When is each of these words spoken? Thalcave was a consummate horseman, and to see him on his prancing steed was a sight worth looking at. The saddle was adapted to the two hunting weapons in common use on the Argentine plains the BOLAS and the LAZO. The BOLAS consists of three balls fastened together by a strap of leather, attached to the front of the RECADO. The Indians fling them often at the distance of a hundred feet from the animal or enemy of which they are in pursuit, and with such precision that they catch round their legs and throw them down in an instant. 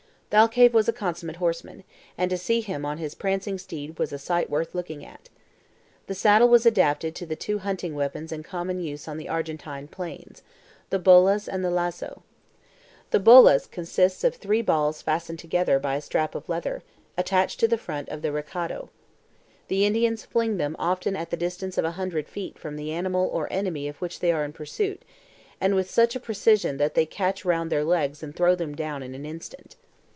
Thalcave 0.33 0.71
was 0.71 0.87
a 0.87 0.93
consummate 0.93 1.35
horseman, 1.35 1.83
and 2.17 2.29
to 2.31 2.37
see 2.37 2.61
him 2.61 2.85
on 2.85 2.99
his 2.99 3.15
prancing 3.15 3.57
steed 3.57 3.99
was 3.99 4.13
a 4.13 4.17
sight 4.17 4.49
worth 4.49 4.73
looking 4.73 5.03
at. 5.03 5.27
The 6.07 6.15
saddle 6.15 6.47
was 6.47 6.65
adapted 6.65 7.15
to 7.15 7.25
the 7.25 7.35
two 7.35 7.57
hunting 7.59 7.95
weapons 7.95 8.31
in 8.31 8.41
common 8.43 8.79
use 8.79 9.09
on 9.09 9.17
the 9.17 9.27
Argentine 9.27 9.89
plains 9.89 10.41
the 10.89 10.99
BOLAS 10.99 11.49
and 11.49 11.65
the 11.65 11.69
LAZO. 11.69 12.23
The 13.09 13.19
BOLAS 13.19 13.67
consists 13.67 14.23
of 14.23 14.33
three 14.35 14.61
balls 14.61 15.01
fastened 15.01 15.37
together 15.37 15.79
by 15.79 15.95
a 15.97 16.01
strap 16.01 16.33
of 16.33 16.47
leather, 16.47 16.81
attached 17.17 17.59
to 17.59 17.67
the 17.67 17.77
front 17.77 18.07
of 18.07 18.21
the 18.21 18.31
RECADO. 18.31 18.87
The 19.67 19.85
Indians 19.85 20.23
fling 20.23 20.55
them 20.55 20.77
often 20.79 21.17
at 21.17 21.29
the 21.31 21.35
distance 21.35 21.77
of 21.77 21.83
a 21.83 21.91
hundred 21.99 22.29
feet 22.29 22.57
from 22.57 22.77
the 22.77 22.93
animal 22.93 23.27
or 23.27 23.51
enemy 23.51 23.89
of 23.89 23.97
which 23.99 24.21
they 24.21 24.31
are 24.31 24.45
in 24.45 24.53
pursuit, 24.53 25.03
and 25.59 25.75
with 25.75 25.91
such 25.91 26.21
precision 26.21 26.77
that 26.77 26.93
they 26.95 27.05
catch 27.05 27.43
round 27.43 27.69
their 27.69 27.83
legs 27.83 28.23
and 28.23 28.33
throw 28.33 28.55
them 28.55 28.73
down 28.73 29.03
in 29.03 29.13
an 29.13 29.25
instant. 29.25 29.75